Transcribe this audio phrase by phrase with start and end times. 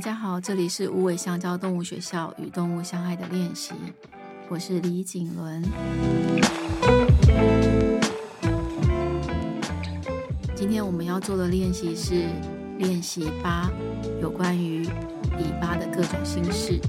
[0.00, 3.74] 大家好，这里是无尾香蕉动物学校与动物相爱的练习，
[4.48, 5.62] 我是李景伦。
[10.54, 12.30] 今天我们要做的练习是
[12.78, 13.70] 练习八，
[14.22, 14.86] 有关于
[15.36, 16.80] 尾巴的各种心事。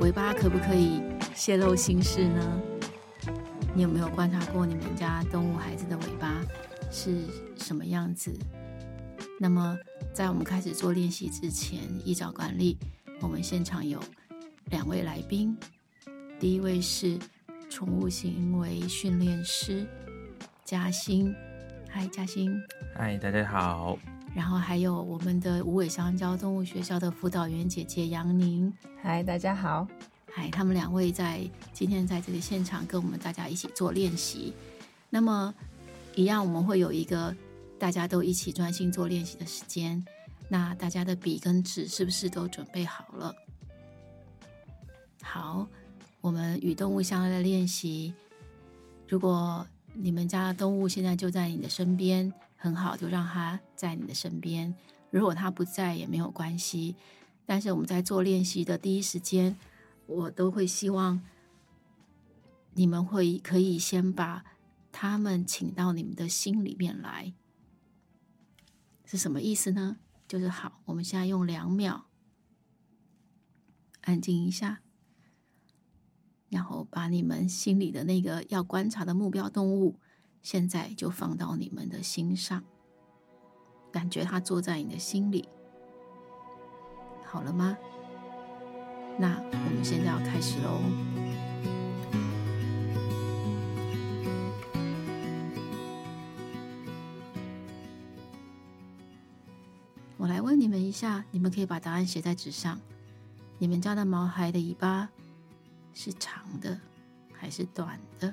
[0.00, 1.02] 尾巴可不可以
[1.34, 2.60] 泄露心事呢？
[3.78, 6.42] 你有没有观察过你们家动物孩子的尾巴
[6.90, 7.22] 是
[7.56, 8.36] 什么样子？
[9.38, 9.78] 那么，
[10.12, 12.76] 在我们开始做练习之前，依照惯例，
[13.20, 14.00] 我们现场有
[14.64, 15.56] 两位来宾。
[16.40, 17.16] 第一位是
[17.70, 19.86] 宠物行为训练师
[20.64, 21.32] 嘉欣，
[21.88, 22.60] 嗨，嘉欣，
[22.96, 23.96] 嗨，大家好。
[24.34, 29.86] 然后还有我们的无尾香蕉动物学校的辅导员姐姐杨宁，嗨，大家好。
[30.38, 31.40] 哎，他们两位在
[31.72, 34.54] 今天在这个现场跟我们大家一起做练习。
[35.10, 35.52] 那么，
[36.14, 37.34] 一样我们会有一个
[37.76, 40.04] 大家都一起专心做练习的时间。
[40.48, 43.34] 那大家的笔跟纸是不是都准备好了？
[45.24, 45.66] 好，
[46.20, 48.14] 我们与动物相爱的练习。
[49.08, 54.72] 如果你们家的动物现在就在你的身边，很好，就让它在你的身边。
[55.10, 56.94] 如果它不在也没有关系。
[57.44, 59.56] 但是我们在做练习的第一时间。
[60.08, 61.22] 我都会希望
[62.72, 64.42] 你们会可以先把
[64.90, 67.34] 他们请到你们的心里面来，
[69.04, 69.98] 是什么意思呢？
[70.26, 72.06] 就是好，我们现在用两秒
[74.00, 74.80] 安静一下，
[76.48, 80.00] 然后把你们心里的那个要观察的目标动物，
[80.40, 82.64] 现在就放到你们的心上，
[83.92, 85.46] 感觉它坐在你的心里，
[87.26, 87.76] 好了吗？
[89.20, 90.80] 那我们现在要开始喽。
[100.16, 102.78] 我来问你们一下，你们可以把答案写在纸上。
[103.58, 105.08] 你们家的毛孩的尾巴
[105.92, 106.78] 是长的
[107.32, 108.32] 还是短的？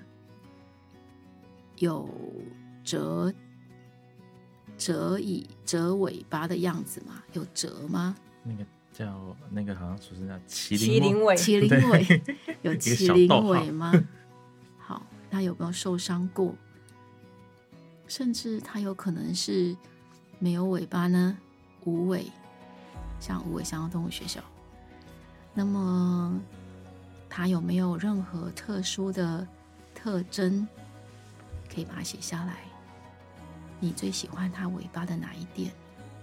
[1.78, 2.08] 有
[2.84, 3.34] 折
[4.78, 7.24] 折尾折尾巴的样子吗？
[7.34, 8.16] 有折吗？
[8.44, 8.64] 那个。
[8.98, 12.22] 叫那个好像俗称叫麒麟尾，麒麟尾
[12.64, 13.92] 有麒麟尾吗？
[14.80, 16.56] 好，他有没有受伤过？
[18.08, 19.76] 甚至他有可能是
[20.40, 21.38] 没有尾巴呢？
[21.84, 22.32] 无尾，
[23.20, 24.40] 像无尾香蕉动物学校。
[25.54, 26.40] 那么
[27.30, 29.46] 它有没有任何特殊的
[29.94, 30.66] 特征？
[31.74, 32.60] 可以把它写下来。
[33.82, 35.72] 你最喜欢它尾巴的哪一点？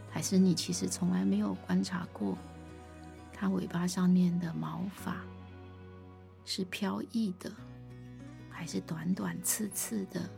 [0.09, 2.37] 还是你其实从来没有观察过？
[3.43, 5.17] 它尾巴上面的毛发
[6.45, 7.51] 是飘逸的，
[8.49, 10.31] 还是短短刺刺的？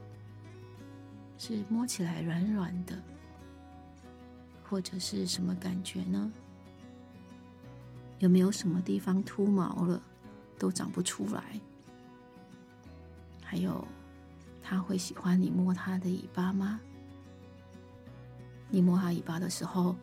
[1.37, 2.99] 是摸起来软软的，
[4.67, 6.33] 或者是什么感觉呢？
[8.21, 10.01] 有没有什么地方秃毛了，
[10.59, 11.61] 都长不出来？
[13.43, 13.87] 还有，
[14.63, 16.81] 它会喜欢你摸它的尾巴吗？
[18.71, 19.95] 你摸它尾巴的时候，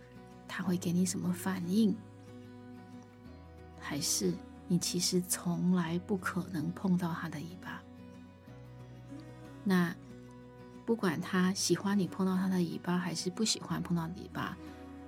[0.47, 1.95] 它会给你什么反应？
[3.91, 4.33] 还是
[4.69, 7.83] 你其实从来不可能碰到它的尾巴。
[9.65, 9.93] 那
[10.85, 14.57] 不管他喜欢你碰到他的尾巴，还是不喜欢碰到尾巴，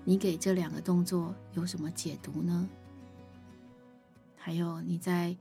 [0.04, 2.68] 你给这两个动作有什么解读呢？
[4.36, 5.34] 还有你在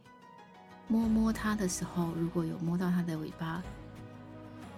[0.86, 3.60] 摸摸它的时候，如果有摸到它的尾巴，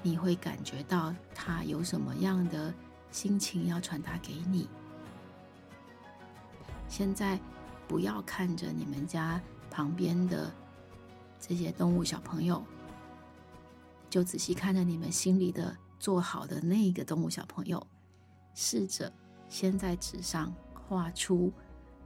[0.00, 2.72] 你会感觉到它有什么样的
[3.10, 4.66] 心情要传达给你？
[6.88, 7.38] 现在。
[7.86, 9.40] 不要看着你们家
[9.70, 10.52] 旁边的
[11.38, 12.64] 这些动物小朋友，
[14.08, 17.86] 就仔细看着你们心里的做好的那个动物小朋友，
[18.54, 19.12] 试着
[19.48, 21.52] 先在纸上画出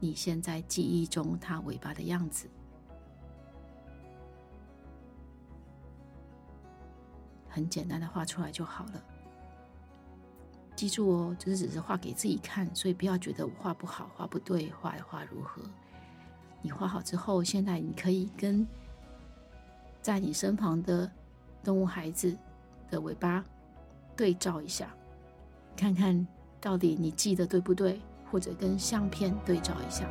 [0.01, 2.49] 你现在记忆中它尾巴的样子，
[7.49, 9.05] 很简单的画出来就好了。
[10.79, 15.61] 记住哦，就是只是画给自己看，所以不要觉得我画不好、画不对、画的画如何。
[16.63, 18.65] 你画好之后，现在你可以跟
[20.01, 21.11] 在你身旁的
[21.65, 22.33] 动物孩子
[22.89, 23.45] 的尾巴
[24.17, 24.95] 对照一下，
[25.77, 26.25] 看看
[26.61, 28.01] 到底你记得对不对，
[28.31, 30.09] 或者跟相片对照一下。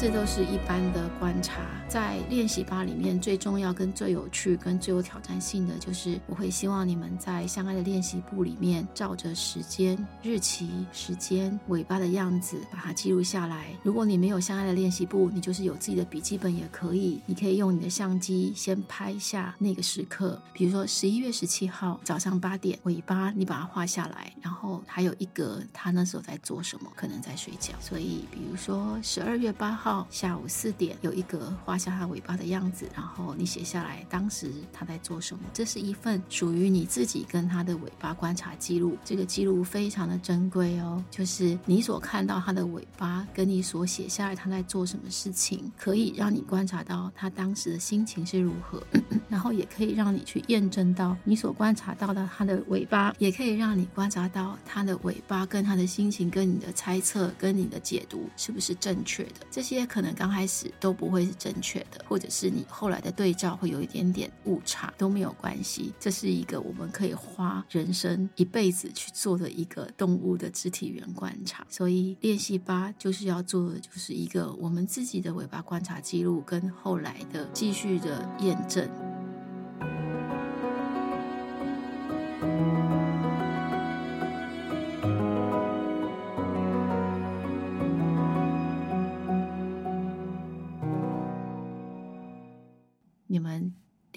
[0.00, 1.60] 这都是一般的观察。
[1.86, 13.66] 在练习吧里面，最重要、跟最有趣、跟最有挑战性的，就是我会希望你们在相爱的练习簿里面，照着时间、日期、时间、尾巴的样子，把它记录下来。
[13.82, 17.20] 如果你没有相爱的练习簿，你就是有自己的笔记本也可以。
[17.26, 26.90] 你可以用你的相机先拍下那个时刻，比如说十一月十七号早上八点，尾巴你把它画下来，然后还有一格，他那时候在做什么？
[26.94, 27.74] 可能在睡觉。
[27.80, 35.42] 所以，比如说十二月八号下午四点，有一格画下它尾巴的样子，然后你写下来当时他在做什么。
[35.52, 41.02] 这是一份属于你自己跟他的尾巴观察记录，这个记录非常的珍贵哦。
[41.10, 48.82] 就是你所看到他的尾巴，跟你所写下来他在做什么事情，可以让你观察到他当时的心情是如何，
[49.28, 59.46] 然后也可以让你去验证到你所观察到的他的尾巴，也可以让你观察到他的尾巴跟他的心情跟你的猜测跟你的解读是不是正确的。
[59.50, 65.92] 这些也可能刚开始都不会是正确的，或者是你后来的对照会有一点点误差，都没有关系。
[65.98, 71.66] 这是一个我们可以花人生一辈子去做的一个动物的肢体语言观察。
[71.68, 78.88] 所以练习八就是要做的就是一个我们自己的尾巴观察记录，跟后来的继续的验证。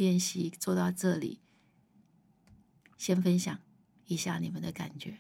[0.04, 1.40] 练习做到这里，
[2.98, 3.58] 先分享
[4.06, 5.18] 一下你们的感觉。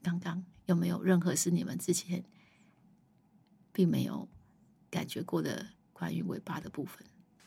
[0.00, 2.24] 刚刚有没有任何是你们之前
[3.74, 4.26] 并没有
[4.88, 7.06] 感觉过的关于尾巴的部分？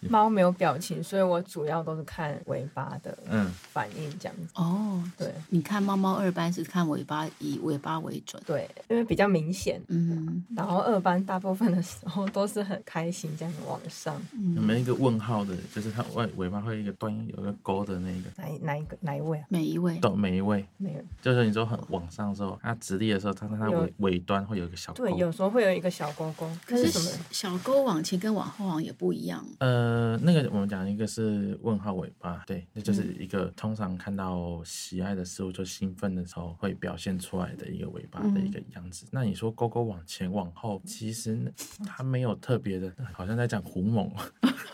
[0.09, 4.53] 猫没有表情，所以我主要都是看尾巴的嗯反应这样子。
[4.55, 8.41] 哦，对，你看猫猫二班是看尾巴，以尾巴为准。
[8.45, 9.81] 对，因为比较明显。
[9.87, 14.15] 嗯，然后二班大部分的时候都是很开心这样往上。
[14.55, 15.55] 有没有一个问号的？
[15.73, 18.29] 就是它尾尾巴会一个端有一个勾的那个。
[18.37, 19.45] 哪哪一个哪一位啊？
[19.49, 19.97] 每一位。
[19.99, 20.65] 都每一位。
[20.77, 20.99] 没有。
[21.21, 25.03] 就是你说很往上的时候，它直立的时候，它它尾尾端会有一个小勾。
[25.05, 26.49] 对，有时候会有一个小勾勾。
[26.65, 27.25] 可是什么？
[27.31, 29.45] 小勾往前跟往后好像也不一样。
[29.59, 30.85] 呃，那个我们讲。
[30.85, 39.05] 一个是问号尾巴，对，那就是一个通常看到喜爱的事物就兴奋的时候会表现出来的一个尾巴的一个样子。
[39.07, 41.51] 嗯、那你说勾勾往前往后，其实
[41.85, 44.09] 它没有特别的，好像在讲胡猛。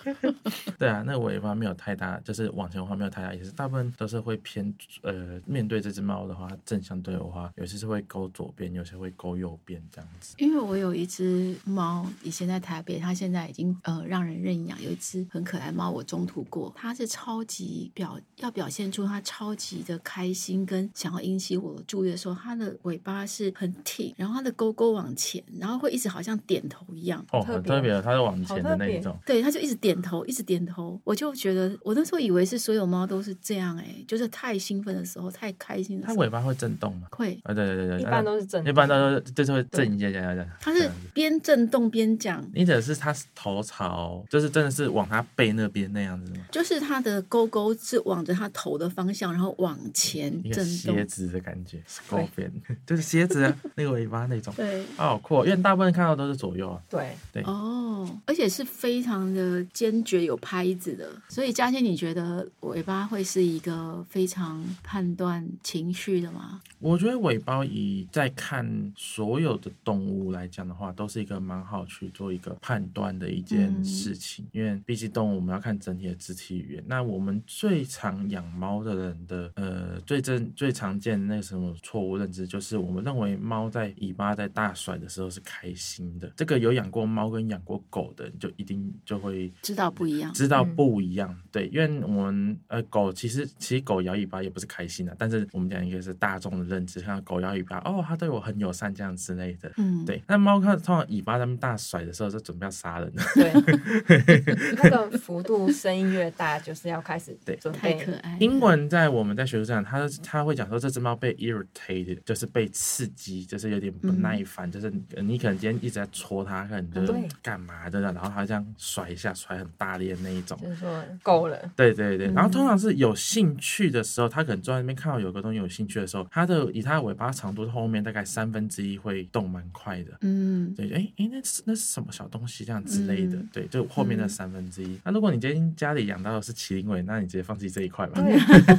[0.78, 10.36] 对啊，那尾巴没有太大，就是往前的话没有太大意思，大部分都是会偏呃，面对这只猫的话，正相对的话，有些是会勾左边，有些会勾右边这样子。
[10.40, 15.90] 因为我有一只猫，以前在台北，它现在已经呃让人认养，有一只很可爱猫。
[15.90, 37.08] 我中途过，它是超级表要表现出它超级的开心跟想要引起我的注意的时候，它的尾巴是很挺，然后它的勾勾往前，然后会一直好像点头一样，哦，很特别，它是往前的那一种，对，它就一直点头，一直点头，我就觉得我那时候以为是所有猫都是这样，哎，就是太兴奋的时候，太开心的时候，它尾巴会震动吗？
[37.12, 45.92] 会，啊，对对对对，一般都是震，一般都是就是会震一下，这样这样，它是边震动边讲，你指的是它头朝，就是真的是往他背那边。
[45.92, 46.46] 那样子吗？
[46.52, 52.52] 就是他的勾勾是往着他头的方向，然后往前震动，蝎子的感觉，Scorpion
[52.86, 57.16] 就是蝎子啊，那个尾巴那种，对，好酷，因为大部分看到都是左右啊，对。
[57.34, 57.44] 对。
[57.44, 66.62] 哦，而且是非常的坚决有拍子的，所以嘉欣，你觉得尾巴会是一个非常判断情绪的吗？
[66.80, 76.84] 我觉得尾巴以在看所有的动物来讲的话，都是一个蛮好去做一个判断的一件事情，嗯、因为毕竟动物我们要看整体的肢体语言。
[76.88, 86.32] 那我们最常养猫的人的呃最正最常见的那个什么错误认知，就是我们认为猫在尾巴在大甩的时候是开心的。
[86.36, 91.30] 这个有养过猫跟养过狗的人就一定就会知道不一样，知道不一样。
[91.32, 99.72] 嗯、对，因为我们呃狗其实其实狗摇尾巴也不是开心的，但是我们讲一个是大众的认知，像狗摇尾巴哦，它对我很友善这样之类的。
[99.78, 100.22] 嗯，对。
[100.28, 103.24] 那猫看通常尾巴在那大甩的时候，就准备要杀人了。
[103.36, 103.52] 对，
[104.72, 108.38] 那个幅度声音越大，就是要开始对，太可爱。
[108.40, 121.58] 英文在我们在学术上，他他会讲说，这只猫被 irritated，就是被刺激，就是有点不耐烦，嗯、就是你可能今天一直在戳它，可能就是干嘛的，然后它这样甩一下，甩很大力的那一种，就是说够了。
[121.76, 130.18] 对对对，然后通常是有兴趣的时候，它可能坐在那边看到有个东西有兴趣的时候，它的以它的尾巴长度后面大概三分之一会动蛮快的。
[130.22, 133.36] 嗯，对，哎哎，那是那是什么小东西这样之类的？
[133.38, 134.98] 嗯、对，就后面那三分分之一。
[135.04, 138.22] 那如果你今天家里养到的是麒麟尾，那你直接放弃这一块吧。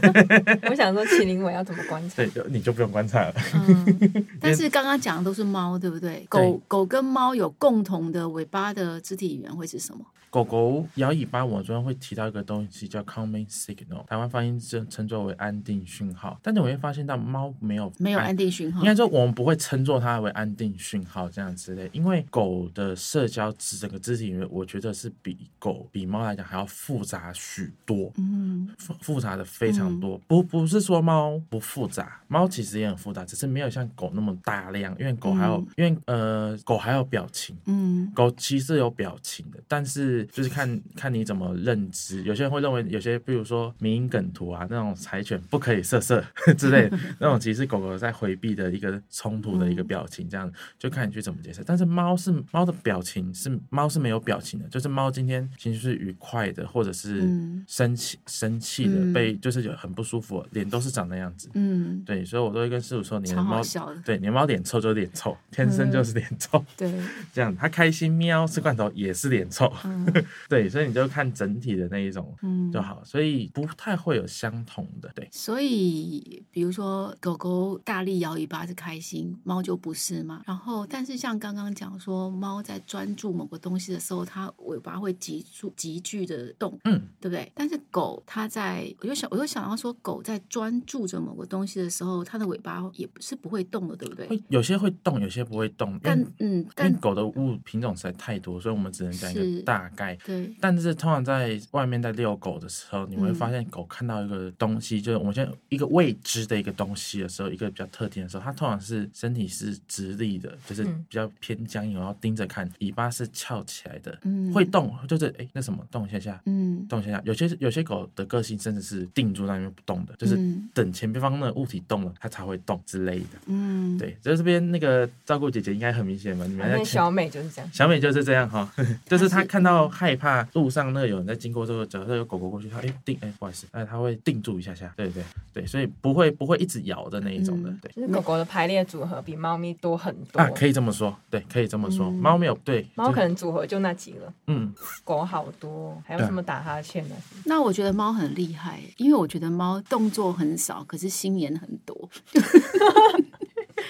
[0.71, 2.17] 我想说麒麟尾要怎么观察？
[2.17, 3.35] 对，就你就不用观察了。
[3.55, 6.25] 嗯， 但是刚刚讲的都是猫，对不对？
[6.29, 10.05] 狗狗跟猫有共同的尾巴的肢体语言会是什么？
[10.33, 16.41] 狗狗摇尾巴，我昨天会提到一个东西叫 calming signal，台湾发音称称作为安定讯号。
[16.43, 30.17] 但是我会发现到猫没有没有安定讯号，应该说我们不会称作它为安定讯号这样之类，因为狗的社交整个肢体语言，我觉得是比狗比猫来讲还要复杂许多，嗯，复复杂的非常多。
[30.17, 40.22] 嗯、不不是说猫不复杂，猫其实也很复杂，只是没有像狗那么大量，因为狗还有、嗯、因为呃狗还有表情，嗯，狗其实有表情的，但是。
[40.25, 46.25] 就是看看你怎么认知，有些人会认为有些，比如说民营梗图啊，那种柴犬不可以色色
[46.57, 51.63] 之类的，那种其实狗狗在回避的一个冲突的一个表情，这样就看你去怎么解释。
[51.65, 57.29] 但是猫是猫的表情是猫是没有表情的，就是猫今天情绪是愉快的，或者是
[57.67, 61.49] 生气生气的，被就是有很不舒服，脸都是长那样子。
[61.55, 63.63] 嗯，对，所以我都会跟师傅说，你的猫
[64.05, 66.65] 对你的猫脸臭就是脸臭，天生就是脸臭。
[66.77, 66.93] 对，
[67.33, 69.73] 这样它开心喵吃罐头也是脸臭。
[70.49, 72.35] 对，所以你就看整体的那一种
[72.73, 75.11] 就好，嗯、所以不太会有相同的。
[75.15, 80.43] 对，所以比如说狗狗大力摇尾巴是开心，猫就不是嘛。
[80.47, 87.51] 然后，但是像刚刚讲说，猫在专注某个东西的时候，它尾巴会急速急剧的动，嗯，对不对？
[87.55, 94.27] 但是狗它在，我就想，我就想要说，狗在专注着某个东西的时候，它的尾巴也是不会动的，对不对？
[94.27, 95.99] 会有些会动，有些不会动。
[96.03, 100.02] 但嗯，但狗的物品种实在太多，所以我们只能讲一个大概。
[100.25, 117.23] 对，但是通常在外面在遛狗的时候，你会发现狗看到一个东西，嗯、就是我们现在一个未知的一个东西的时候，一个比较特定的时候，它通常是身体是直立的，就是比较偏僵硬，然后盯着看，尾巴是翘起来的，嗯，会动，就是哎，那什么动一下下，嗯，动一下下。
[117.25, 120.37] 有些有些狗的个性甚至是定住在那边不动的，就是
[120.75, 124.17] 等前边方的物体动了，它才会动之类的，嗯，对。
[124.23, 128.73] 就是这边那个照顾姐姐应该很明显嘛，你们小美就是这样，小美就是这样哈，
[129.07, 130.43] 就是她看到害怕。
[130.55, 135.23] 路上那有人在经过这个，假设有狗狗过去，它哎定哎不好意思，哎它会定住一下下，对对
[135.53, 137.93] 对，所以不会不会一直咬的那一种的，对。
[137.93, 142.11] 就是狗狗的排列组合比猫咪多很多啊，可以这么说，对，可以这么说。
[142.11, 144.73] 猫没有对，猫可能组合就那几个，嗯，
[145.05, 147.15] 狗好多，还有什么打哈欠的？
[147.45, 152.09] 那我觉得猫很厉害，因为我觉得猫动作很少，可是心眼很多。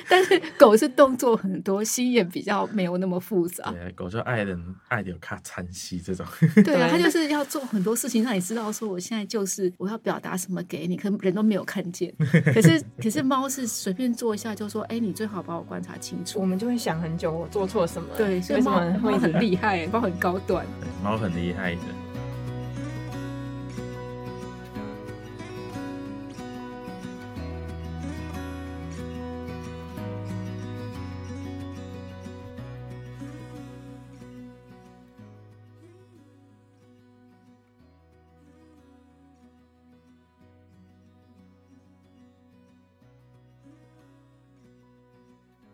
[0.09, 3.71] 但是狗是动作很多，心眼比较没有那么复杂。
[3.73, 6.27] 对，狗就爱人爱的有卡惨兮这种。
[6.65, 12.13] 对啊， 它就是要做很多事情，让你知道说我现在就是我要表达什么给你，可能人都没有看见。
[12.55, 16.41] 可是可是猫是随便做一下就说，哎，你最好把我观察清楚。
[16.41, 18.09] 我们就会想很久，我做错什么？
[18.17, 20.67] 对，所以猫猫很厉害，猫很高端。
[21.03, 21.81] 猫很厉害的。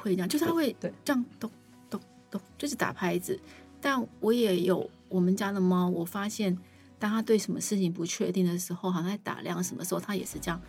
[0.08, 0.74] 会这样，就是他会
[1.04, 1.50] 这样咚
[1.88, 2.00] 咚
[2.30, 3.38] 咚，就是打拍子。
[3.80, 6.56] 但我也有我们家的猫，我发现
[6.98, 10.60] 当它对什么事情不确定的时候，好像在打量什么时候，它也是这样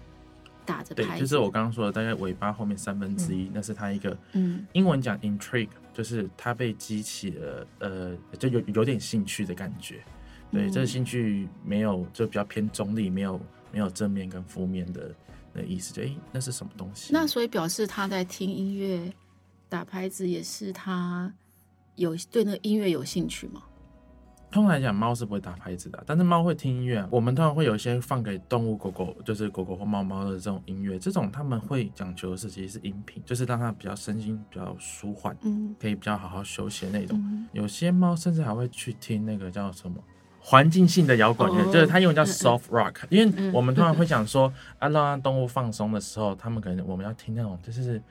[0.65, 1.21] 打着拍子。
[1.21, 10.03] 就是我刚刚说的，大概尾巴后面三分之一，嗯、那是它一个，嗯，英文讲 intrigue，就是它被激起了，呃，就有有点兴趣的感觉。
[10.51, 13.39] 对，嗯、这个兴趣没有，就比较偏中立，没有
[13.71, 15.15] 没有正面跟负面的。
[15.51, 17.11] 的意思就哎，那是什么东西？
[17.11, 19.11] 那所以表示他在听音乐、
[19.69, 21.31] 打拍子，也是他
[21.95, 23.61] 有对那个音乐有兴趣吗？
[24.51, 27.07] 通常来讲，猫是不会打拍子的，但是猫会听音乐啊。
[27.11, 37.15] 我们通常会有一些放给动物，狗狗就是狗狗或猫猫的这种音乐，这种他们会讲求的是其实是音频，就是让它比较身心比较舒缓，嗯，可以比较好好休息的那种。
[37.19, 40.03] 嗯、有些猫甚至还会去听那个叫什么？
[40.41, 48.01] 环境性的摇滚乐，oh, 就是它英文叫 soft rock，因为我们通常会讲说，啊，让动物放松的时候，他们可能我们要听那种，就是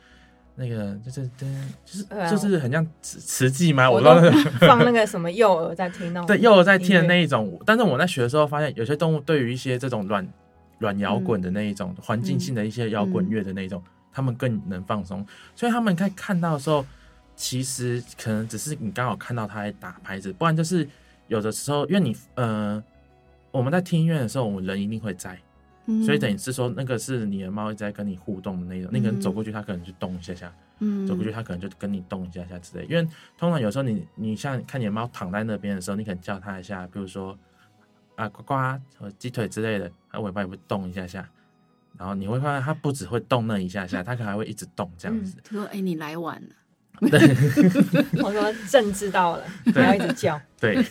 [0.58, 1.46] 那个，就是，就
[1.86, 3.88] 是，就是很像慈慈济吗？
[3.88, 4.20] 我不知道
[4.60, 7.60] 放那个什么幼儿在听那种， 对，幼儿在听的那一种。
[7.64, 10.26] 但是我在学的时候发现，有些动物对于一些这种软
[10.78, 15.24] 软摇滚的那一种环境性的一些摇滚乐的那一种，他们更能放松。
[15.54, 16.84] 所以他们在看到的时候，
[17.36, 20.86] 其实可能只是你刚好看到他在打拍子，不然就是。
[21.28, 22.82] 有的时候，因为你呃，
[23.50, 25.38] 我们在听音乐的时候，我们人一定会在，
[25.90, 28.90] 嗯、所以等于是说，那个是你的猫一直在跟你互动的那种。
[28.92, 32.85] 嗯、你可能走过去，它可能就动一下下，嗯，走过去它可能就跟你动一下下之类。
[32.85, 33.02] 因为
[33.38, 37.38] 通常有时候你你像看你的猫躺在那边的时候，你可能叫它一下，比如说
[38.16, 38.54] 啊呱呱
[38.99, 41.26] 或鸡腿之类的，它尾巴也会动一下下。
[41.97, 45.37] 然后你会发现它不只会动那一下下，它可能还会一直动这样子。
[45.42, 46.49] 他、嗯、说：“哎、欸，你来晚了。”
[47.00, 47.21] 对，
[48.23, 50.40] 我说朕知道了，不要一直叫。
[50.59, 50.83] 对，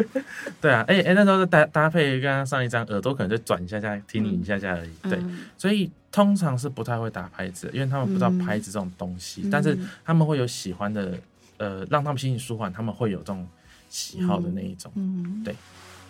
[0.60, 4.90] 对啊，哎、欸、哎，那时候搭搭配刚刚上一张，耳朵可能就转一下下，听你一下下而已。
[5.04, 5.18] 嗯、对，
[5.56, 11.18] 所以通常是不太会打拍子，因为他们不知道拍子这种东西，嗯、但是他们会有喜欢的，
[11.56, 13.48] 呃，让他们心情舒缓，他们会有这种
[13.88, 14.92] 喜好的那一种。
[14.96, 15.56] 嗯，对，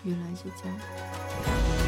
[0.03, 1.84] 原来是这样。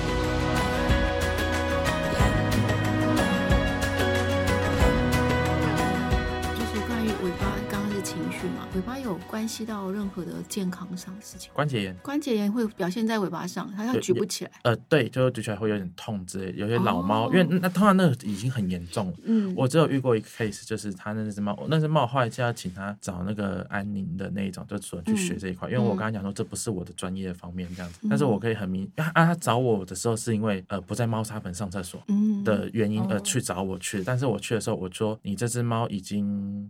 [9.29, 14.51] 关系到任何的健康上的事情，关节炎，关节炎会表现在尾巴上，它要举不起来。
[14.63, 16.53] 呃，对，就举起来会有点痛之类。
[16.57, 19.13] 有些老猫，哦、因为那通常那个已经很严重了。
[19.23, 25.69] 嗯，我只有遇过一个 case，就是他那只猫，那只猫后来就要请他找那个安宁的那一种，就主人去学这一块。
[25.69, 32.01] 嗯、因为我刚刚讲说这不是我的专业方面这样子，嗯、但是我可以很明，啊，他找我的时候是因为呃不在猫砂盆上厕所
[32.43, 36.25] 的原因而去找我去，嗯、但是我去的时候我说你这只猫已经，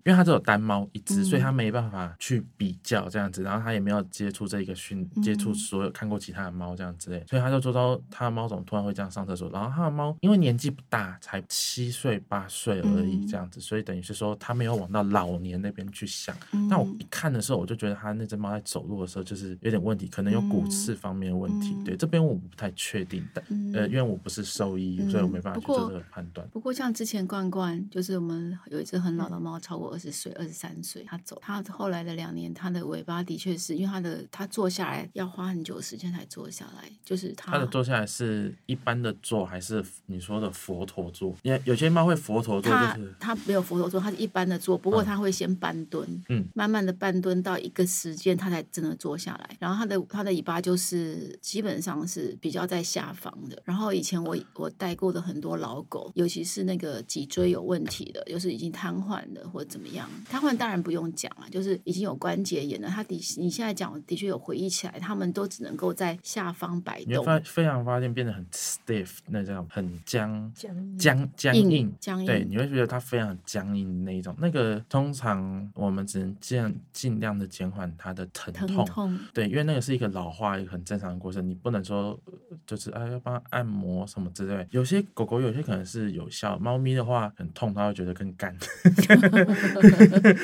[0.06, 2.16] 因为它只有单猫一只，嗯、所以它没办法。
[2.20, 16.36] 去比较这样子，然后他也没有接触这个训，接触所有看过其他的猫这样之类，所以他就说到他的猫怎么突然会这样上厕所，然后他的猫因为年纪不大，才七岁八岁而已这样子，所以等于是说他没有往到老年那边去想。
[16.70, 21.76] 但我一看的时候，我就觉得他那只猫在走路的时候就是有点问题，可能有骨刺方面的问题。
[21.86, 26.48] 对，这边我不太确定的，呃，因为我不是兽医，所以我没办法去做这个判断。
[26.50, 41.36] 不过像之前罐罐，就是我们有一只很老的猫，超过二十岁，二十三岁，它走，它后来的两年，它的尾巴的确是因为它的它坐下来要花很久时间才坐下来，就是它，它的坐下来是一般的坐还是你说的佛陀坐？
[41.44, 49.58] 因为有些猫会佛陀坐，就是它没有佛陀坐，它是一般的坐，不过它会先半蹲，嗯，慢慢的半蹲到一个时间，它才真的坐下来。
[49.60, 53.62] 然后它的它的尾巴就是基本上是比较在下方的。
[53.66, 62.38] 然后以前我我带过的很多老狗，尤其是那个脊椎有问题的，就是已经瘫痪的或者怎么样，瘫痪当然不用讲了，就是已经有关。
[62.48, 70.50] 节炎的，他的你现在讲的确有回忆起来，他们都只能够在下方摆动，发非常发现变得很 stiff，那叫很僵
[70.98, 74.34] 僵僵硬僵硬，对，你会觉得它非常僵硬的那一种。
[74.40, 82.18] 那个通常我们只能尽尽量的减缓它的疼痛，疼痛对，因为那个是一个老化一个很正常的过程，你不能说
[82.66, 84.66] 就是啊要帮它按摩什么之类。
[84.72, 88.56] 有些狗狗有些可能是有效，猫咪的话很痛，它会觉得更干。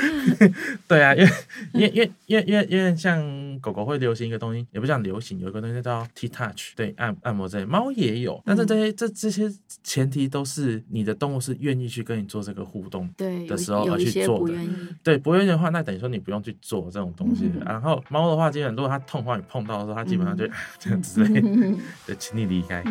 [0.86, 1.30] 对啊，因为。
[1.74, 9.52] 因为因为因为因为因为像狗狗会流行一个东西，也不讲流行，有一个东西叫 T touch，对，按按摩这些，猫也有，但是这些这这些
[9.84, 13.10] 前提都是你的动物是愿意去跟你做这个互动
[13.48, 14.54] 的时候而去做的，
[15.04, 17.50] 对，不愿意的话，那等于说你不用去做这种东西。
[17.66, 20.48] 然后猫的话，基本上如果它痛的话，你碰到的时候，它基本上就
[20.80, 21.42] 这样之类，
[22.06, 22.84] 对，请你离开。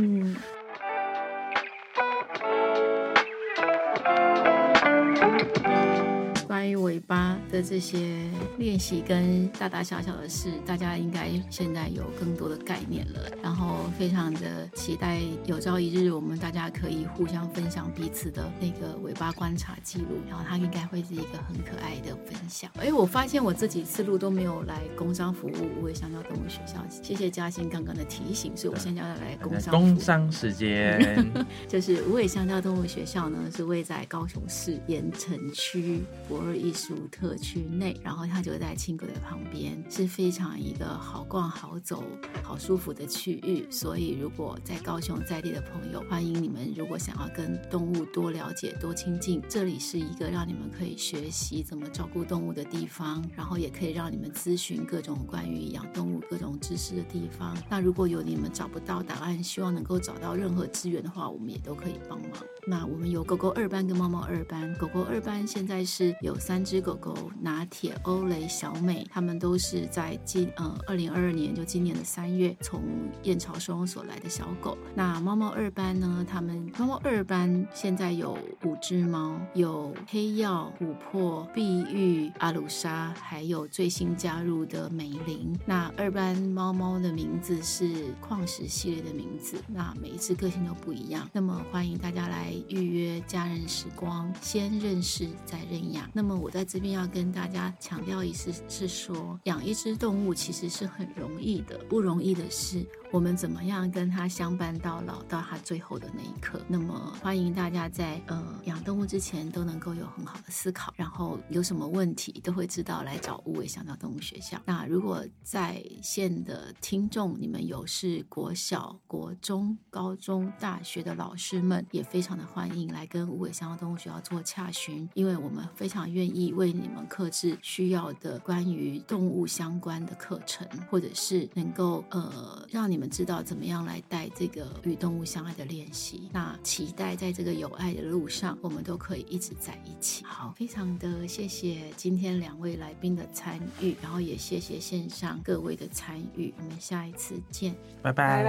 [6.76, 13.20] 尾巴的这些练习跟大大小小的事，大家应该现在有更多的概念了。
[13.42, 22.70] 然后非常的期待有朝一日我们大家可以互相分享彼此的那个尾巴观察记录，然后它应该会是一个很可爱的分享。
[22.78, 29.72] 哎，我发现我这几次录都没有来工商服务无尾香蕉动物学校，谢谢嘉欣刚刚的提醒，所以我现在要来工商。
[29.72, 31.30] 工商时间
[31.68, 42.04] 就是无尾香蕉动物学校呢，是位在高雄市盐城区驳艺术特区内，然后它就在轻轨的旁边，是非常一个好逛、好走、
[42.42, 43.66] 好舒服的区域。
[43.70, 46.72] 所以，如果在高雄在地的朋友，欢迎你们。
[46.76, 57.56] 如果想要跟动物多了解、多亲近，这里是一个让你们可以学习怎么照顾动物的地方，然后也可以让你们咨询各种关于养动物各种知识的地方。
[57.68, 62.30] 那如果有你们找不到答案，希望能够找到任何资源的话，我们也都可以帮忙。
[62.66, 72.82] 那我们有狗狗二班跟猫猫二班，狗狗二班现在是有三只狗狗，拿铁、欧蕾、小美，他们都是在今呃二零二二年就今年的三月从
[73.22, 74.76] 燕巢收容所来的小狗。
[74.92, 76.26] 那猫猫二班呢？
[76.28, 85.56] 他们猫猫二班现在有五只猫，有黑曜、琥珀、碧玉、阿鲁莎，还有最新加入的美玲。
[85.64, 91.30] 那二班猫猫的名字是矿石系列的名字，那每一只个性都不一样。
[91.32, 92.52] 那么欢迎大家来。
[92.68, 96.08] 预约家人时光，先认识再认养。
[96.12, 102.86] 那么我在这边要跟大家强调一次，是说养一只动物其实是很容易的，不容易的是。
[103.10, 106.58] 我们怎么样跟它相伴到老，到它最后的那一刻？
[106.66, 114.58] 那么欢迎大家在呃养动物之前都能够有很好的思考，然后有什么问题都会知道来找无尾香蕉动物学校。
[114.64, 133.08] 那如果在线的听众，你们有是国小、国中、高中、大学的老师们，也非常的欢迎来跟无尾香蕉动物学校做洽询，因为我们非常愿意为你们克制需要的关于动物相关的课程，或者是能够呃让你们。
[133.12, 140.24] 知道怎么样来带这个与动物相爱的练习，那期待在这个有爱的路上，我们都可以一直在一起。
[140.24, 148.42] 好，非常的谢谢今天两位来宾的参与，然后也谢谢线上各位的参与，我们下一次见，拜拜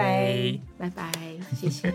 [0.77, 1.93] 拜拜拜，谢谢。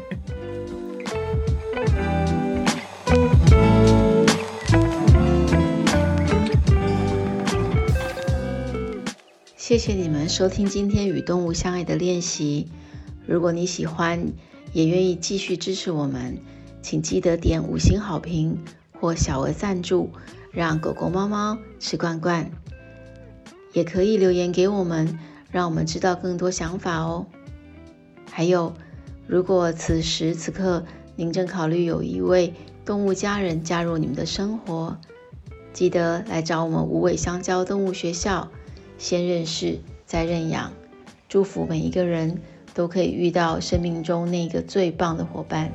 [9.69, 12.69] 谢谢你们收听今天与动物相爱的练习。
[13.27, 14.33] 如果你喜欢，
[14.73, 16.39] 也愿意继续支持我们，
[16.81, 18.65] 请记得点五星好评
[18.99, 20.09] 或小额赞助，
[20.53, 22.51] 让狗狗、猫猫吃罐罐。
[23.75, 25.19] 也可以留言给我们，
[25.51, 27.27] 让我们知道更多想法哦。
[28.31, 28.73] 还有，
[29.27, 32.55] 如果此时此刻您正考虑有一位
[32.87, 34.97] 动物家人加入你们的生活，
[35.75, 38.51] 记得来找我们无尾香蕉动物学校。
[38.99, 40.73] 先认识，再认养。
[41.29, 42.43] 祝福每一个人
[42.75, 45.73] 都可以遇到生命中那个最棒的伙伴。